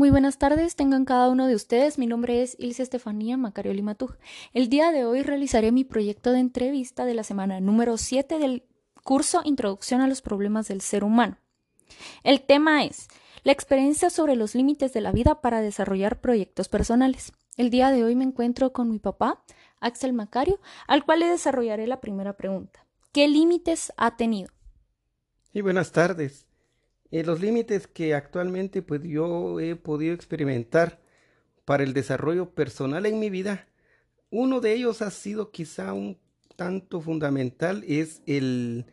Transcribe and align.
Muy 0.00 0.08
buenas 0.08 0.38
tardes, 0.38 0.76
tengan 0.76 1.04
cada 1.04 1.28
uno 1.28 1.46
de 1.46 1.54
ustedes. 1.54 1.98
Mi 1.98 2.06
nombre 2.06 2.42
es 2.42 2.56
Ilse 2.58 2.82
Estefanía 2.82 3.36
Macario 3.36 3.74
Limatuj. 3.74 4.14
El 4.54 4.70
día 4.70 4.92
de 4.92 5.04
hoy 5.04 5.20
realizaré 5.22 5.72
mi 5.72 5.84
proyecto 5.84 6.32
de 6.32 6.38
entrevista 6.38 7.04
de 7.04 7.12
la 7.12 7.22
semana 7.22 7.60
número 7.60 7.98
7 7.98 8.38
del 8.38 8.64
curso 9.04 9.42
Introducción 9.44 10.00
a 10.00 10.06
los 10.06 10.22
Problemas 10.22 10.68
del 10.68 10.80
Ser 10.80 11.04
Humano. 11.04 11.36
El 12.24 12.40
tema 12.40 12.82
es 12.82 13.08
la 13.42 13.52
experiencia 13.52 14.08
sobre 14.08 14.36
los 14.36 14.54
límites 14.54 14.94
de 14.94 15.02
la 15.02 15.12
vida 15.12 15.42
para 15.42 15.60
desarrollar 15.60 16.22
proyectos 16.22 16.70
personales. 16.70 17.34
El 17.58 17.68
día 17.68 17.90
de 17.90 18.02
hoy 18.02 18.16
me 18.16 18.24
encuentro 18.24 18.72
con 18.72 18.88
mi 18.88 19.00
papá, 19.00 19.44
Axel 19.80 20.14
Macario, 20.14 20.60
al 20.86 21.04
cual 21.04 21.20
le 21.20 21.26
desarrollaré 21.26 21.86
la 21.86 22.00
primera 22.00 22.38
pregunta. 22.38 22.86
¿Qué 23.12 23.28
límites 23.28 23.92
ha 23.98 24.16
tenido? 24.16 24.50
Y 25.52 25.60
buenas 25.60 25.92
tardes. 25.92 26.46
Eh, 27.10 27.24
los 27.24 27.40
límites 27.40 27.86
que 27.86 28.14
actualmente 28.14 28.82
pues 28.82 29.02
yo 29.02 29.58
he 29.60 29.76
podido 29.76 30.14
experimentar 30.14 31.00
para 31.64 31.82
el 31.82 31.92
desarrollo 31.92 32.54
personal 32.54 33.06
en 33.06 33.18
mi 33.18 33.30
vida, 33.30 33.68
uno 34.30 34.60
de 34.60 34.74
ellos 34.74 35.02
ha 35.02 35.10
sido 35.10 35.50
quizá 35.50 35.92
un 35.92 36.18
tanto 36.56 37.00
fundamental, 37.00 37.84
es 37.86 38.22
el 38.26 38.86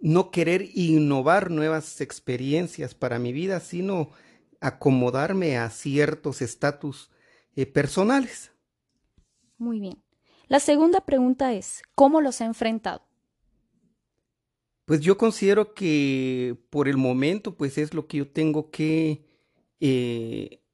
no 0.00 0.30
querer 0.30 0.68
innovar 0.74 1.50
nuevas 1.50 2.00
experiencias 2.00 2.94
para 2.94 3.18
mi 3.18 3.32
vida, 3.32 3.60
sino 3.60 4.10
acomodarme 4.60 5.58
a 5.58 5.70
ciertos 5.70 6.42
estatus 6.42 7.10
eh, 7.56 7.66
personales. 7.66 8.52
Muy 9.58 9.80
bien. 9.80 10.02
La 10.48 10.60
segunda 10.60 11.02
pregunta 11.02 11.52
es, 11.52 11.82
¿cómo 11.94 12.20
los 12.20 12.40
ha 12.40 12.46
enfrentado? 12.46 13.09
Pues 14.90 15.02
yo 15.02 15.16
considero 15.16 15.72
que 15.72 16.56
por 16.68 16.88
el 16.88 16.96
momento, 16.96 17.56
pues 17.56 17.78
es 17.78 17.94
lo 17.94 18.08
que 18.08 18.16
yo 18.16 18.28
tengo 18.28 18.72
que 18.72 19.24
eh, 19.78 20.64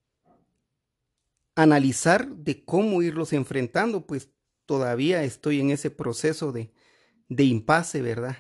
analizar 1.55 2.27
de 2.27 2.65
cómo 2.65 3.03
irlos 3.03 3.35
enfrentando, 3.35 4.07
pues 4.07 4.31
todavía 4.65 5.23
estoy 5.23 5.61
en 5.61 5.71
ese 5.71 5.91
proceso 5.91 6.51
de, 6.51 6.73
de 7.29 7.45
impasse, 7.45 8.01
¿verdad? 8.01 8.39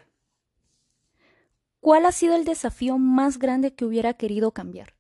¿Cuál 1.81 2.07
ha 2.07 2.13
sido 2.13 2.37
el 2.37 2.47
desafío 2.47 2.97
más 2.97 3.39
grande 3.39 3.75
que 3.75 3.85
hubiera 3.85 4.15
querido 4.15 4.53
cambiar? 4.53 4.95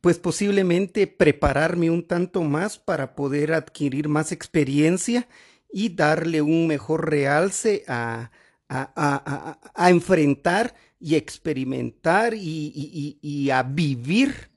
Pues 0.00 0.18
posiblemente 0.18 1.06
prepararme 1.06 1.92
un 1.92 2.04
tanto 2.04 2.42
más 2.42 2.76
para 2.76 3.14
poder 3.14 3.52
adquirir 3.52 4.08
más 4.08 4.32
experiencia 4.32 5.28
y 5.72 5.90
darle 5.90 6.42
un 6.42 6.66
mejor 6.66 7.08
realce 7.08 7.84
a, 7.86 8.32
a, 8.68 9.88
enfrentar 9.88 10.74
y 11.00 11.14
experimentar 11.14 12.34
y, 12.34 13.50
a 13.50 13.62
vivir 13.62 14.50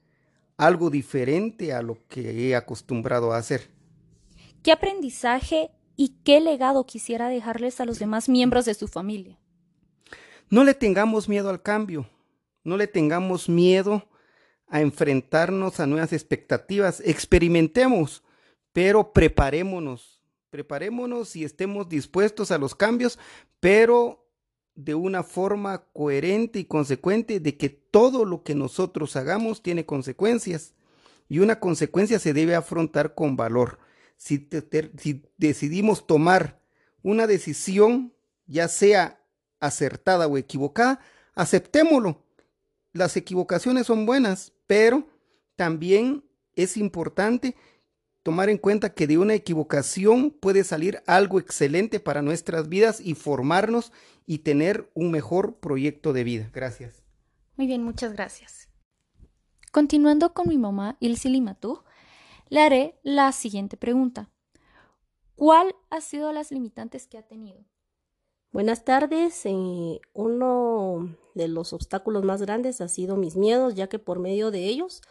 algo 0.57 0.89
diferente 0.89 1.73
a 1.73 1.81
lo 1.81 1.97
que 2.07 2.49
he 2.49 2.55
acostumbrado 2.55 3.33
a 3.33 3.37
hacer. 3.37 3.69
¿Qué 4.63 4.71
aprendizaje 4.71 5.71
y 5.95 6.19
qué 6.23 6.39
legado 6.39 6.85
quisiera 6.85 7.29
dejarles 7.29 7.79
a 7.79 7.85
los 7.85 7.99
demás 7.99 8.29
miembros 8.29 8.65
de 8.65 8.73
su 8.73 8.87
familia? 8.87 9.39
No 10.49 10.63
le 10.63 10.73
tengamos 10.73 11.29
miedo 11.29 11.49
al 11.49 11.61
cambio, 11.61 12.07
no 12.63 12.77
le 12.77 12.87
tengamos 12.87 13.49
miedo 13.49 14.07
a 14.67 14.81
enfrentarnos 14.81 15.79
a 15.79 15.87
nuevas 15.87 16.13
expectativas, 16.13 17.01
experimentemos, 17.05 18.23
pero 18.71 19.13
preparémonos 19.13 20.10
Preparémonos 20.51 21.37
y 21.37 21.45
estemos 21.45 21.87
dispuestos 21.87 22.51
a 22.51 22.57
los 22.57 22.75
cambios, 22.75 23.17
pero 23.61 24.27
de 24.75 24.95
una 24.95 25.23
forma 25.23 25.85
coherente 25.93 26.59
y 26.59 26.65
consecuente 26.65 27.39
de 27.39 27.55
que 27.55 27.69
todo 27.69 28.25
lo 28.25 28.43
que 28.43 28.53
nosotros 28.53 29.15
hagamos 29.15 29.63
tiene 29.63 29.85
consecuencias 29.85 30.73
y 31.29 31.39
una 31.39 31.61
consecuencia 31.61 32.19
se 32.19 32.33
debe 32.33 32.55
afrontar 32.55 33.15
con 33.15 33.37
valor. 33.37 33.79
Si, 34.17 34.49
si 34.97 35.23
decidimos 35.37 36.05
tomar 36.05 36.61
una 37.01 37.27
decisión, 37.27 38.13
ya 38.45 38.67
sea 38.67 39.23
acertada 39.61 40.27
o 40.27 40.37
equivocada, 40.37 40.99
aceptémoslo. 41.33 42.25
Las 42.91 43.15
equivocaciones 43.15 43.87
son 43.87 44.05
buenas, 44.05 44.51
pero 44.67 45.07
también 45.55 46.25
es 46.55 46.75
importante 46.75 47.55
tomar 48.23 48.49
en 48.49 48.57
cuenta 48.57 48.93
que 48.93 49.07
de 49.07 49.17
una 49.17 49.33
equivocación 49.33 50.31
puede 50.31 50.63
salir 50.63 51.01
algo 51.07 51.39
excelente 51.39 51.99
para 51.99 52.21
nuestras 52.21 52.69
vidas 52.69 52.99
y 52.99 53.15
formarnos 53.15 53.91
y 54.25 54.39
tener 54.39 54.89
un 54.93 55.11
mejor 55.11 55.55
proyecto 55.55 56.13
de 56.13 56.23
vida. 56.23 56.49
Gracias. 56.53 57.03
Muy 57.57 57.67
bien, 57.67 57.83
muchas 57.83 58.13
gracias. 58.13 58.69
Continuando 59.71 60.33
con 60.33 60.49
mi 60.49 60.57
mamá, 60.57 60.97
Ilse 60.99 61.29
Limatú, 61.29 61.83
le 62.49 62.61
haré 62.61 62.99
la 63.03 63.31
siguiente 63.31 63.77
pregunta. 63.77 64.29
¿Cuál 65.35 65.75
ha 65.89 66.01
sido 66.01 66.31
las 66.33 66.51
limitantes 66.51 67.07
que 67.07 67.17
ha 67.17 67.23
tenido? 67.23 67.65
Buenas 68.51 68.83
tardes. 68.83 69.45
Eh, 69.45 70.01
uno 70.13 71.15
de 71.33 71.47
los 71.47 71.71
obstáculos 71.71 72.25
más 72.25 72.41
grandes 72.41 72.81
ha 72.81 72.89
sido 72.89 73.15
mis 73.15 73.37
miedos, 73.37 73.73
ya 73.75 73.87
que 73.87 73.97
por 73.97 74.19
medio 74.19 74.51
de 74.51 74.65
ellos 74.65 75.01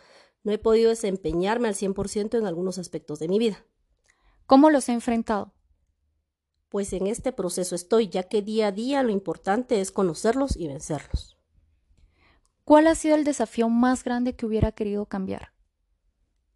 no 0.42 0.52
he 0.52 0.58
podido 0.58 0.90
desempeñarme 0.90 1.68
al 1.68 1.74
100% 1.74 2.38
en 2.38 2.46
algunos 2.46 2.78
aspectos 2.78 3.18
de 3.18 3.28
mi 3.28 3.38
vida. 3.38 3.64
¿Cómo 4.46 4.70
los 4.70 4.88
he 4.88 4.92
enfrentado? 4.92 5.52
Pues 6.68 6.92
en 6.92 7.06
este 7.06 7.32
proceso 7.32 7.74
estoy, 7.74 8.08
ya 8.08 8.24
que 8.24 8.42
día 8.42 8.68
a 8.68 8.72
día 8.72 9.02
lo 9.02 9.10
importante 9.10 9.80
es 9.80 9.90
conocerlos 9.90 10.56
y 10.56 10.68
vencerlos. 10.68 11.36
¿Cuál 12.64 12.86
ha 12.86 12.94
sido 12.94 13.16
el 13.16 13.24
desafío 13.24 13.68
más 13.68 14.04
grande 14.04 14.36
que 14.36 14.46
hubiera 14.46 14.72
querido 14.72 15.06
cambiar? 15.06 15.52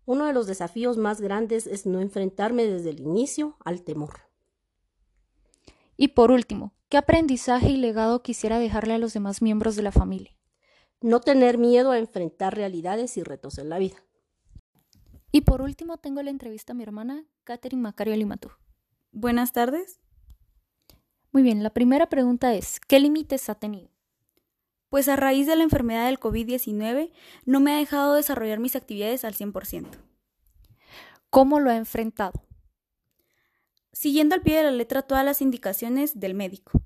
Uno 0.07 0.27
de 0.27 0.33
los 0.33 0.47
desafíos 0.47 0.99
más 0.99 1.21
grandes 1.21 1.67
es 1.67 1.87
no 1.87 2.01
enfrentarme 2.01 2.67
desde 2.67 2.91
el 2.91 3.01
inicio 3.01 3.57
al 3.65 3.83
temor. 3.83 4.21
Y 5.97 6.09
por 6.09 6.31
último, 6.31 6.75
¿qué 6.89 6.99
aprendizaje 6.99 7.71
y 7.71 7.77
legado 7.77 8.23
quisiera 8.23 8.59
dejarle 8.59 8.95
a 8.95 8.99
los 8.99 9.15
demás 9.15 9.43
miembros 9.43 9.77
de 9.77 9.83
la 9.83 9.93
familia? 9.93 10.37
No 11.05 11.21
tener 11.21 11.59
miedo 11.59 11.91
a 11.91 11.99
enfrentar 11.99 12.57
realidades 12.57 13.19
y 13.19 13.23
retos 13.23 13.59
en 13.59 13.69
la 13.69 13.79
vida. 13.79 14.03
Y 15.33 15.43
por 15.43 15.61
último, 15.61 15.99
tengo 15.99 16.23
la 16.23 16.31
entrevista 16.31 16.73
a 16.73 16.75
mi 16.75 16.83
hermana, 16.83 17.27
Catherine 17.45 17.83
Macario 17.83 18.17
Limatú. 18.17 18.49
Buenas 19.13 19.53
tardes. 19.53 20.01
Muy 21.31 21.43
bien, 21.43 21.63
la 21.63 21.75
primera 21.75 22.09
pregunta 22.09 22.55
es, 22.55 22.81
¿qué 22.81 23.01
límites 23.01 23.51
ha 23.51 23.55
tenido? 23.55 23.91
Pues 24.89 25.09
a 25.09 25.17
raíz 25.17 25.47
de 25.47 25.57
la 25.57 25.65
enfermedad 25.65 26.07
del 26.07 26.19
COVID-19 26.19 27.13
no 27.45 27.61
me 27.61 27.75
ha 27.75 27.77
dejado 27.77 28.15
desarrollar 28.15 28.59
mis 28.59 28.75
actividades 28.75 29.27
al 29.27 29.35
100%. 29.35 29.89
¿Cómo 31.29 31.61
lo 31.61 31.69
ha 31.69 31.77
enfrentado? 31.77 32.47
Siguiendo 33.93 34.37
al 34.37 34.41
pie 34.41 34.57
de 34.57 34.63
la 34.63 34.71
letra 34.71 35.03
todas 35.03 35.25
las 35.25 35.43
indicaciones 35.43 36.19
del 36.19 36.33
médico. 36.33 36.81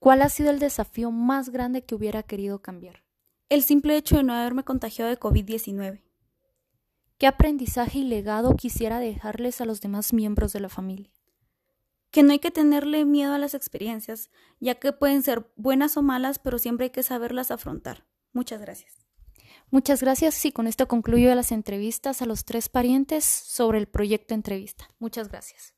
¿Cuál 0.00 0.22
ha 0.22 0.30
sido 0.30 0.50
el 0.50 0.58
desafío 0.58 1.10
más 1.10 1.50
grande 1.50 1.84
que 1.84 1.94
hubiera 1.94 2.22
querido 2.22 2.62
cambiar? 2.62 3.04
El 3.50 3.62
simple 3.62 3.98
hecho 3.98 4.16
de 4.16 4.22
no 4.22 4.32
haberme 4.32 4.64
contagiado 4.64 5.10
de 5.10 5.20
COVID-19. 5.20 6.00
¿Qué 7.18 7.26
aprendizaje 7.26 7.98
y 7.98 8.04
legado 8.04 8.56
quisiera 8.56 8.98
dejarles 8.98 9.60
a 9.60 9.66
los 9.66 9.82
demás 9.82 10.14
miembros 10.14 10.54
de 10.54 10.60
la 10.60 10.70
familia? 10.70 11.12
Que 12.10 12.22
no 12.22 12.32
hay 12.32 12.38
que 12.38 12.50
tenerle 12.50 13.04
miedo 13.04 13.34
a 13.34 13.38
las 13.38 13.52
experiencias, 13.52 14.30
ya 14.58 14.76
que 14.76 14.94
pueden 14.94 15.22
ser 15.22 15.52
buenas 15.56 15.98
o 15.98 16.02
malas, 16.02 16.38
pero 16.38 16.58
siempre 16.58 16.84
hay 16.84 16.90
que 16.90 17.02
saberlas 17.02 17.50
afrontar. 17.50 18.06
Muchas 18.32 18.62
gracias. 18.62 19.06
Muchas 19.70 20.00
gracias 20.00 20.42
y 20.46 20.50
con 20.50 20.66
esto 20.66 20.88
concluyo 20.88 21.34
las 21.34 21.52
entrevistas 21.52 22.22
a 22.22 22.26
los 22.26 22.46
tres 22.46 22.70
parientes 22.70 23.26
sobre 23.26 23.76
el 23.76 23.86
proyecto 23.86 24.32
entrevista. 24.32 24.88
Muchas 24.98 25.28
gracias. 25.28 25.74